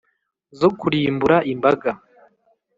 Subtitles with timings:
[0.59, 1.89] zo kurimbura imbaga